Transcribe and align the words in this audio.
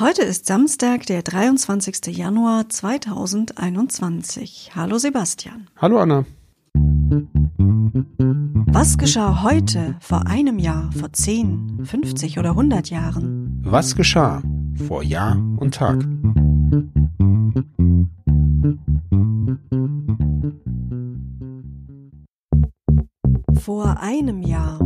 Heute 0.00 0.22
ist 0.22 0.46
Samstag, 0.46 1.06
der 1.06 1.22
23. 1.22 2.16
Januar 2.16 2.68
2021. 2.68 4.70
Hallo 4.76 4.96
Sebastian. 4.96 5.66
Hallo 5.76 5.98
Anna. 5.98 6.24
Was 8.68 8.96
geschah 8.96 9.42
heute, 9.42 9.96
vor 9.98 10.28
einem 10.28 10.60
Jahr, 10.60 10.92
vor 10.92 11.12
10, 11.12 11.80
50 11.84 12.38
oder 12.38 12.50
100 12.50 12.90
Jahren? 12.90 13.60
Was 13.64 13.96
geschah 13.96 14.40
vor 14.86 15.02
Jahr 15.02 15.36
und 15.56 15.74
Tag? 15.74 16.06
Vor 23.60 23.98
einem 23.98 24.42
Jahr. 24.42 24.78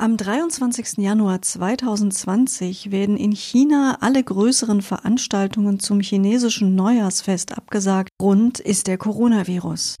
Am 0.00 0.16
23. 0.16 0.98
Januar 0.98 1.42
2020 1.42 2.92
werden 2.92 3.16
in 3.16 3.32
China 3.32 3.98
alle 4.00 4.22
größeren 4.22 4.80
Veranstaltungen 4.80 5.80
zum 5.80 5.98
chinesischen 5.98 6.76
Neujahrsfest 6.76 7.58
abgesagt. 7.58 8.10
Grund 8.16 8.60
ist 8.60 8.86
der 8.86 8.96
Coronavirus. 8.96 9.96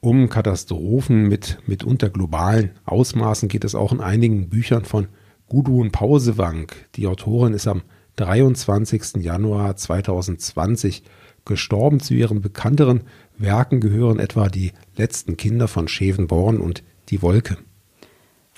Um 0.00 0.28
Katastrophen 0.28 1.28
mit 1.28 1.58
mitunter 1.68 2.10
globalen 2.10 2.72
Ausmaßen 2.84 3.48
geht 3.48 3.62
es 3.62 3.76
auch 3.76 3.92
in 3.92 4.00
einigen 4.00 4.48
Büchern 4.48 4.84
von 4.84 5.06
Gudrun 5.48 5.92
Pausewang. 5.92 6.72
Die 6.96 7.06
Autorin 7.06 7.52
ist 7.52 7.68
am 7.68 7.82
23. 8.16 9.22
Januar 9.22 9.76
2020 9.76 11.04
gestorben. 11.44 12.00
Zu 12.00 12.14
ihren 12.14 12.40
bekannteren 12.40 13.02
Werken 13.36 13.78
gehören 13.78 14.18
etwa 14.18 14.48
die 14.48 14.72
letzten 14.96 15.36
Kinder 15.36 15.68
von 15.68 15.86
Schevenborn 15.86 16.58
und 16.58 16.82
die 17.08 17.22
Wolke. 17.22 17.56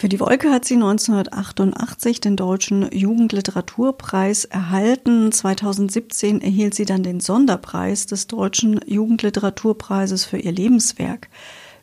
Für 0.01 0.09
die 0.09 0.19
Wolke 0.19 0.51
hat 0.51 0.65
sie 0.65 0.77
1988 0.77 2.23
den 2.23 2.35
Deutschen 2.35 2.91
Jugendliteraturpreis 2.91 4.47
erhalten. 4.47 5.31
2017 5.31 6.41
erhielt 6.41 6.75
sie 6.75 6.87
dann 6.87 7.03
den 7.03 7.21
Sonderpreis 7.21 8.07
des 8.07 8.27
Deutschen 8.27 8.81
Jugendliteraturpreises 8.87 10.25
für 10.25 10.39
ihr 10.39 10.53
Lebenswerk. 10.53 11.29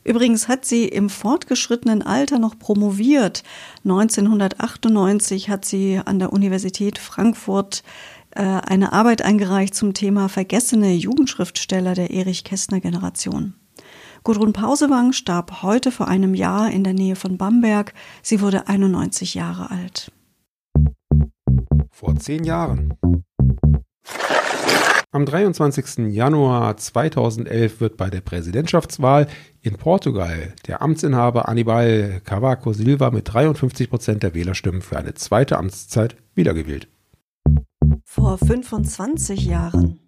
Übrigens 0.03 0.47
hat 0.47 0.65
sie 0.65 0.87
im 0.87 1.11
fortgeschrittenen 1.11 2.01
Alter 2.01 2.39
noch 2.39 2.57
promoviert. 2.57 3.43
1998 3.83 5.49
hat 5.51 5.65
sie 5.65 6.01
an 6.03 6.17
der 6.17 6.33
Universität 6.33 6.97
Frankfurt 6.97 7.83
äh, 8.31 8.41
eine 8.41 8.93
Arbeit 8.93 9.21
eingereicht 9.21 9.75
zum 9.75 9.93
Thema 9.93 10.27
vergessene 10.27 10.91
Jugendschriftsteller 10.91 11.93
der 11.93 12.09
Erich 12.09 12.43
Kästner 12.43 12.79
Generation. 12.79 13.53
Gudrun 14.27 14.51
Pausewang 14.51 15.13
starb 15.13 15.61
heute 15.63 15.89
vor 15.89 16.09
einem 16.09 16.35
Jahr 16.35 16.69
in 16.69 16.83
der 16.83 16.91
Nähe 16.91 17.15
von 17.15 17.37
Bamberg. 17.37 17.93
Sie 18.21 18.41
wurde 18.41 18.67
91 18.67 19.35
Jahre 19.35 19.71
alt. 19.71 20.11
Vor 21.91 22.13
zehn 22.17 22.43
Jahren. 22.43 22.95
Am 25.11 25.25
23. 25.25 26.13
Januar 26.13 26.75
2011 26.75 27.79
wird 27.79 27.95
bei 27.95 28.09
der 28.09 28.19
Präsidentschaftswahl 28.19 29.27
in 29.61 29.77
Portugal 29.77 30.53
der 30.67 30.81
Amtsinhaber 30.81 31.47
Anibal 31.47 32.19
Cavaco 32.25 32.73
Silva 32.73 33.11
mit 33.11 33.33
53 33.33 33.89
Prozent 33.89 34.23
der 34.23 34.33
Wählerstimmen 34.33 34.81
für 34.81 34.97
eine 34.97 35.13
zweite 35.13 35.57
Amtszeit 35.57 36.17
wiedergewählt. 36.35 36.89
Vor 38.03 38.37
25 38.37 39.45
Jahren. 39.45 40.01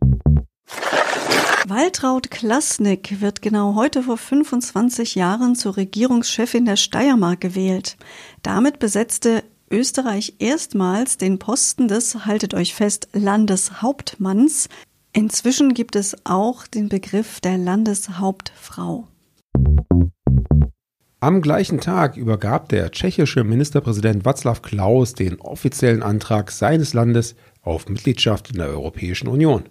Waltraud 1.69 2.31
Klasnik 2.31 3.21
wird 3.21 3.43
genau 3.43 3.75
heute 3.75 4.01
vor 4.01 4.17
25 4.17 5.13
Jahren 5.13 5.53
zur 5.53 5.77
Regierungschefin 5.77 6.65
der 6.65 6.77
Steiermark 6.77 7.41
gewählt. 7.41 7.95
Damit 8.41 8.79
besetzte 8.79 9.43
Österreich 9.69 10.33
erstmals 10.39 11.17
den 11.17 11.37
Posten 11.37 11.87
des, 11.87 12.25
haltet 12.25 12.55
euch 12.55 12.73
fest, 12.73 13.09
Landeshauptmanns. 13.13 14.67
Inzwischen 15.13 15.75
gibt 15.75 15.95
es 15.95 16.15
auch 16.23 16.65
den 16.65 16.89
Begriff 16.89 17.39
der 17.39 17.59
Landeshauptfrau. 17.59 19.07
Am 21.19 21.41
gleichen 21.43 21.79
Tag 21.79 22.17
übergab 22.17 22.69
der 22.69 22.89
tschechische 22.89 23.43
Ministerpräsident 23.43 24.25
Václav 24.25 24.63
Klaus 24.63 25.13
den 25.13 25.39
offiziellen 25.39 26.01
Antrag 26.01 26.49
seines 26.49 26.95
Landes 26.95 27.35
auf 27.61 27.87
Mitgliedschaft 27.89 28.49
in 28.49 28.57
der 28.57 28.69
Europäischen 28.69 29.27
Union. 29.27 29.65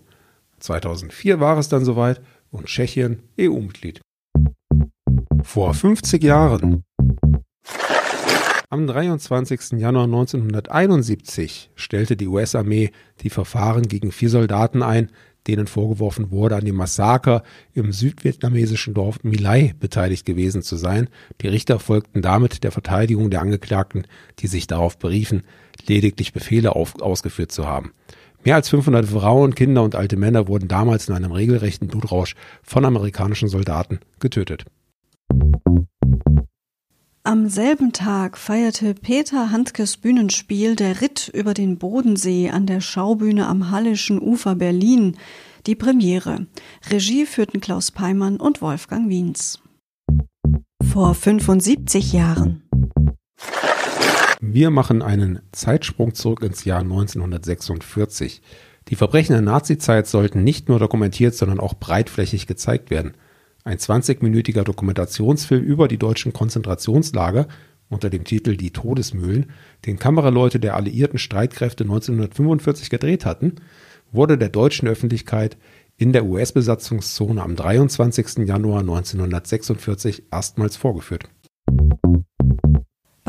2004 0.58 1.40
war 1.40 1.58
es 1.58 1.68
dann 1.68 1.84
soweit 1.84 2.20
und 2.50 2.66
Tschechien 2.66 3.22
EU-Mitglied. 3.38 4.00
Vor 5.42 5.74
50 5.74 6.22
Jahren. 6.22 6.84
Am 8.70 8.86
23. 8.86 9.78
Januar 9.78 10.04
1971 10.04 11.70
stellte 11.74 12.16
die 12.16 12.26
US-Armee 12.26 12.90
die 13.22 13.30
Verfahren 13.30 13.84
gegen 13.84 14.12
vier 14.12 14.28
Soldaten 14.28 14.82
ein, 14.82 15.10
denen 15.46 15.66
vorgeworfen 15.66 16.30
wurde, 16.30 16.56
an 16.56 16.66
dem 16.66 16.76
Massaker 16.76 17.42
im 17.72 17.92
südvietnamesischen 17.92 18.92
Dorf 18.92 19.24
Milai 19.24 19.74
beteiligt 19.80 20.26
gewesen 20.26 20.62
zu 20.62 20.76
sein. 20.76 21.08
Die 21.40 21.48
Richter 21.48 21.78
folgten 21.78 22.20
damit 22.20 22.62
der 22.62 22.70
Verteidigung 22.70 23.30
der 23.30 23.40
Angeklagten, 23.40 24.06
die 24.40 24.46
sich 24.46 24.66
darauf 24.66 24.98
beriefen, 24.98 25.44
lediglich 25.86 26.34
Befehle 26.34 26.76
auf, 26.76 27.00
ausgeführt 27.00 27.50
zu 27.50 27.66
haben. 27.66 27.92
Mehr 28.44 28.54
als 28.54 28.68
500 28.68 29.06
Frauen, 29.06 29.54
Kinder 29.54 29.82
und 29.82 29.94
alte 29.94 30.16
Männer 30.16 30.48
wurden 30.48 30.68
damals 30.68 31.08
in 31.08 31.14
einem 31.14 31.32
regelrechten 31.32 31.88
Blutrausch 31.88 32.34
von 32.62 32.84
amerikanischen 32.84 33.48
Soldaten 33.48 34.00
getötet. 34.20 34.64
Am 37.24 37.50
selben 37.50 37.92
Tag 37.92 38.38
feierte 38.38 38.94
Peter 38.94 39.50
Handkes 39.50 39.98
Bühnenspiel 39.98 40.76
Der 40.76 41.02
Ritt 41.02 41.30
über 41.34 41.52
den 41.52 41.76
Bodensee 41.76 42.48
an 42.48 42.64
der 42.64 42.80
Schaubühne 42.80 43.46
am 43.46 43.70
Hallischen 43.70 44.18
Ufer 44.18 44.54
Berlin 44.54 45.16
die 45.66 45.74
Premiere. 45.74 46.46
Regie 46.88 47.26
führten 47.26 47.60
Klaus 47.60 47.90
Peimann 47.90 48.38
und 48.38 48.62
Wolfgang 48.62 49.10
Wiens. 49.10 49.60
Vor 50.82 51.14
75 51.14 52.14
Jahren. 52.14 52.67
Wir 54.40 54.70
machen 54.70 55.02
einen 55.02 55.40
Zeitsprung 55.50 56.14
zurück 56.14 56.42
ins 56.42 56.64
Jahr 56.64 56.80
1946. 56.80 58.40
Die 58.88 58.94
Verbrechen 58.94 59.32
der 59.32 59.42
Nazizeit 59.42 60.06
sollten 60.06 60.44
nicht 60.44 60.68
nur 60.68 60.78
dokumentiert, 60.78 61.34
sondern 61.34 61.58
auch 61.58 61.74
breitflächig 61.74 62.46
gezeigt 62.46 62.90
werden. 62.90 63.14
Ein 63.64 63.78
20-minütiger 63.78 64.62
Dokumentationsfilm 64.62 65.64
über 65.64 65.88
die 65.88 65.98
deutschen 65.98 66.32
Konzentrationslager 66.32 67.48
unter 67.88 68.10
dem 68.10 68.22
Titel 68.22 68.56
Die 68.56 68.70
Todesmühlen, 68.70 69.50
den 69.86 69.98
Kameraleute 69.98 70.60
der 70.60 70.76
alliierten 70.76 71.18
Streitkräfte 71.18 71.82
1945 71.82 72.90
gedreht 72.90 73.26
hatten, 73.26 73.56
wurde 74.12 74.38
der 74.38 74.50
deutschen 74.50 74.86
Öffentlichkeit 74.88 75.56
in 75.96 76.12
der 76.12 76.24
US-Besatzungszone 76.24 77.42
am 77.42 77.56
23. 77.56 78.46
Januar 78.46 78.80
1946 78.80 80.22
erstmals 80.30 80.76
vorgeführt. 80.76 81.28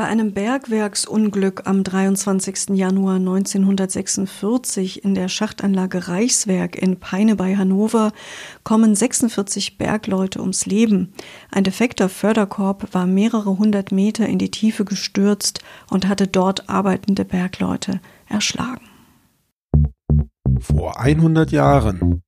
Bei 0.00 0.06
einem 0.06 0.32
Bergwerksunglück 0.32 1.66
am 1.66 1.84
23. 1.84 2.70
Januar 2.70 3.16
1946 3.16 5.04
in 5.04 5.14
der 5.14 5.28
Schachtanlage 5.28 6.08
Reichswerk 6.08 6.74
in 6.74 6.98
Peine 6.98 7.36
bei 7.36 7.54
Hannover 7.54 8.12
kommen 8.64 8.94
46 8.94 9.76
Bergleute 9.76 10.40
ums 10.40 10.64
Leben. 10.64 11.12
Ein 11.50 11.64
defekter 11.64 12.08
Förderkorb 12.08 12.94
war 12.94 13.04
mehrere 13.04 13.58
hundert 13.58 13.92
Meter 13.92 14.26
in 14.26 14.38
die 14.38 14.50
Tiefe 14.50 14.86
gestürzt 14.86 15.60
und 15.90 16.08
hatte 16.08 16.26
dort 16.26 16.70
arbeitende 16.70 17.26
Bergleute 17.26 18.00
erschlagen. 18.26 18.86
Vor 20.60 20.98
100 20.98 21.52
Jahren 21.52 22.22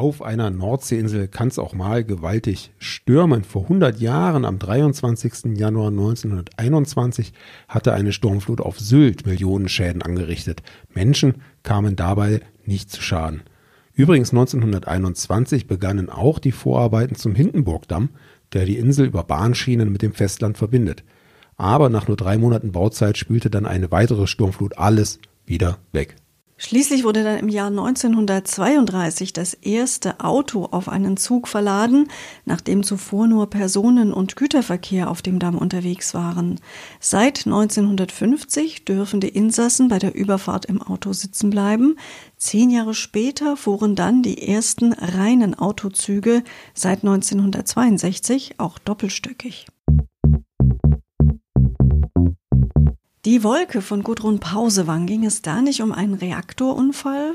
auf 0.00 0.22
einer 0.22 0.48
Nordseeinsel 0.48 1.28
kann 1.28 1.48
es 1.48 1.58
auch 1.58 1.74
mal 1.74 2.04
gewaltig 2.04 2.72
stürmen. 2.78 3.44
Vor 3.44 3.64
100 3.64 4.00
Jahren, 4.00 4.46
am 4.46 4.58
23. 4.58 5.58
Januar 5.58 5.88
1921, 5.88 7.34
hatte 7.68 7.92
eine 7.92 8.12
Sturmflut 8.12 8.62
auf 8.62 8.80
Sylt 8.80 9.26
Millionen 9.26 9.68
Schäden 9.68 10.00
angerichtet. 10.00 10.62
Menschen 10.94 11.42
kamen 11.62 11.96
dabei 11.96 12.40
nicht 12.64 12.90
zu 12.90 13.02
Schaden. 13.02 13.42
Übrigens 13.92 14.30
1921 14.30 15.66
begannen 15.66 16.08
auch 16.08 16.38
die 16.38 16.52
Vorarbeiten 16.52 17.14
zum 17.14 17.34
Hindenburgdamm, 17.34 18.08
der 18.54 18.64
die 18.64 18.78
Insel 18.78 19.04
über 19.06 19.22
Bahnschienen 19.22 19.92
mit 19.92 20.00
dem 20.00 20.14
Festland 20.14 20.56
verbindet. 20.56 21.04
Aber 21.58 21.90
nach 21.90 22.08
nur 22.08 22.16
drei 22.16 22.38
Monaten 22.38 22.72
Bauzeit 22.72 23.18
spülte 23.18 23.50
dann 23.50 23.66
eine 23.66 23.90
weitere 23.90 24.26
Sturmflut 24.26 24.78
alles 24.78 25.18
wieder 25.44 25.76
weg. 25.92 26.16
Schließlich 26.62 27.04
wurde 27.04 27.24
dann 27.24 27.38
im 27.38 27.48
Jahr 27.48 27.68
1932 27.68 29.32
das 29.32 29.54
erste 29.54 30.20
Auto 30.20 30.66
auf 30.66 30.90
einen 30.90 31.16
Zug 31.16 31.48
verladen, 31.48 32.08
nachdem 32.44 32.82
zuvor 32.82 33.26
nur 33.26 33.48
Personen- 33.48 34.12
und 34.12 34.36
Güterverkehr 34.36 35.10
auf 35.10 35.22
dem 35.22 35.38
Damm 35.38 35.56
unterwegs 35.56 36.12
waren. 36.12 36.60
Seit 37.00 37.46
1950 37.46 38.84
dürfen 38.84 39.20
die 39.20 39.30
Insassen 39.30 39.88
bei 39.88 39.98
der 39.98 40.14
Überfahrt 40.14 40.66
im 40.66 40.82
Auto 40.82 41.14
sitzen 41.14 41.48
bleiben. 41.48 41.96
Zehn 42.36 42.68
Jahre 42.68 42.92
später 42.92 43.56
fuhren 43.56 43.96
dann 43.96 44.22
die 44.22 44.46
ersten 44.46 44.92
reinen 44.92 45.54
Autozüge, 45.54 46.44
seit 46.74 46.98
1962 47.04 48.56
auch 48.58 48.78
doppelstöckig. 48.78 49.64
Die 53.26 53.44
Wolke 53.44 53.82
von 53.82 54.02
Gudrun 54.02 54.38
Pausewang, 54.40 55.04
ging 55.04 55.26
es 55.26 55.42
da 55.42 55.60
nicht 55.60 55.82
um 55.82 55.92
einen 55.92 56.14
Reaktorunfall? 56.14 57.34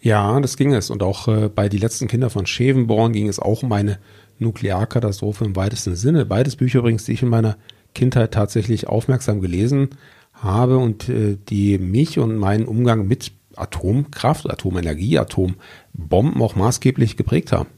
Ja, 0.00 0.40
das 0.40 0.56
ging 0.56 0.72
es. 0.72 0.88
Und 0.88 1.02
auch 1.02 1.28
äh, 1.28 1.50
bei 1.54 1.68
Die 1.68 1.76
letzten 1.76 2.08
Kinder 2.08 2.30
von 2.30 2.46
Schevenborn 2.46 3.12
ging 3.12 3.28
es 3.28 3.38
auch 3.38 3.62
um 3.62 3.70
eine 3.72 3.98
Nuklearkatastrophe 4.38 5.44
im 5.44 5.54
weitesten 5.54 5.96
Sinne. 5.96 6.24
Beides 6.24 6.56
Bücher 6.56 6.78
übrigens, 6.78 7.04
die 7.04 7.12
ich 7.12 7.22
in 7.22 7.28
meiner 7.28 7.58
Kindheit 7.94 8.32
tatsächlich 8.32 8.86
aufmerksam 8.86 9.42
gelesen 9.42 9.90
habe 10.32 10.78
und 10.78 11.10
äh, 11.10 11.36
die 11.50 11.76
mich 11.76 12.18
und 12.18 12.38
meinen 12.38 12.64
Umgang 12.64 13.06
mit 13.06 13.32
Atomkraft, 13.54 14.48
Atomenergie, 14.48 15.18
Atombomben 15.18 16.40
auch 16.40 16.56
maßgeblich 16.56 17.18
geprägt 17.18 17.52
haben. 17.52 17.68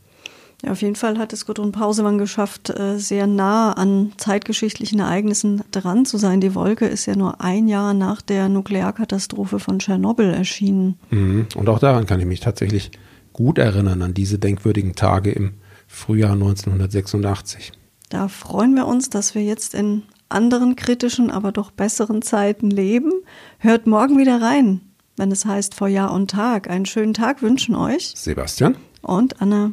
Ja, 0.62 0.72
auf 0.72 0.82
jeden 0.82 0.96
Fall 0.96 1.18
hat 1.18 1.32
es 1.32 1.46
Gudrun 1.46 1.72
Pausemann 1.72 2.18
geschafft, 2.18 2.70
äh, 2.70 2.98
sehr 2.98 3.26
nah 3.26 3.72
an 3.72 4.12
zeitgeschichtlichen 4.18 5.00
Ereignissen 5.00 5.62
dran 5.70 6.04
zu 6.04 6.18
sein. 6.18 6.40
Die 6.40 6.54
Wolke 6.54 6.86
ist 6.86 7.06
ja 7.06 7.16
nur 7.16 7.40
ein 7.40 7.66
Jahr 7.66 7.94
nach 7.94 8.20
der 8.20 8.48
Nuklearkatastrophe 8.48 9.58
von 9.58 9.78
Tschernobyl 9.78 10.30
erschienen. 10.30 10.98
Mhm. 11.10 11.46
Und 11.54 11.68
auch 11.68 11.78
daran 11.78 12.06
kann 12.06 12.20
ich 12.20 12.26
mich 12.26 12.40
tatsächlich 12.40 12.90
gut 13.32 13.56
erinnern, 13.56 14.02
an 14.02 14.12
diese 14.12 14.38
denkwürdigen 14.38 14.94
Tage 14.94 15.30
im 15.30 15.54
Frühjahr 15.86 16.32
1986. 16.32 17.72
Da 18.10 18.28
freuen 18.28 18.74
wir 18.74 18.86
uns, 18.86 19.08
dass 19.08 19.34
wir 19.34 19.42
jetzt 19.42 19.74
in 19.74 20.02
anderen 20.28 20.76
kritischen, 20.76 21.30
aber 21.30 21.52
doch 21.52 21.70
besseren 21.70 22.22
Zeiten 22.22 22.70
leben. 22.70 23.12
Hört 23.58 23.86
morgen 23.86 24.18
wieder 24.18 24.42
rein, 24.42 24.80
wenn 25.16 25.32
es 25.32 25.44
heißt 25.46 25.74
vor 25.74 25.88
Jahr 25.88 26.12
und 26.12 26.30
Tag. 26.30 26.68
Einen 26.68 26.86
schönen 26.86 27.14
Tag 27.14 27.40
wünschen 27.40 27.74
euch 27.74 28.12
Sebastian 28.14 28.76
und 29.02 29.40
Anna. 29.40 29.72